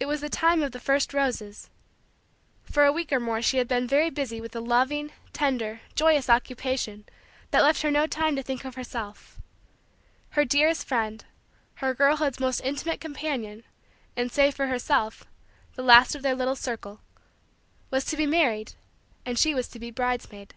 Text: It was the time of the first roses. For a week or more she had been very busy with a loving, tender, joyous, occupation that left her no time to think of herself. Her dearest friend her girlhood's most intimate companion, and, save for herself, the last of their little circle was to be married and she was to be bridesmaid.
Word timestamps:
It 0.00 0.06
was 0.06 0.20
the 0.22 0.28
time 0.28 0.60
of 0.60 0.72
the 0.72 0.80
first 0.80 1.14
roses. 1.14 1.70
For 2.64 2.84
a 2.84 2.90
week 2.90 3.12
or 3.12 3.20
more 3.20 3.40
she 3.40 3.58
had 3.58 3.68
been 3.68 3.86
very 3.86 4.10
busy 4.10 4.40
with 4.40 4.56
a 4.56 4.60
loving, 4.60 5.12
tender, 5.32 5.82
joyous, 5.94 6.28
occupation 6.28 7.04
that 7.52 7.62
left 7.62 7.82
her 7.82 7.92
no 7.92 8.08
time 8.08 8.34
to 8.34 8.42
think 8.42 8.64
of 8.64 8.74
herself. 8.74 9.38
Her 10.30 10.44
dearest 10.44 10.84
friend 10.84 11.24
her 11.74 11.94
girlhood's 11.94 12.40
most 12.40 12.58
intimate 12.64 13.00
companion, 13.00 13.62
and, 14.16 14.32
save 14.32 14.56
for 14.56 14.66
herself, 14.66 15.22
the 15.76 15.82
last 15.84 16.16
of 16.16 16.22
their 16.22 16.34
little 16.34 16.56
circle 16.56 17.00
was 17.88 18.04
to 18.06 18.16
be 18.16 18.26
married 18.26 18.74
and 19.24 19.38
she 19.38 19.54
was 19.54 19.68
to 19.68 19.78
be 19.78 19.92
bridesmaid. 19.92 20.54